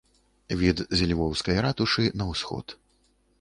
[0.61, 2.77] Від з львоўскай ратушы на ўсход.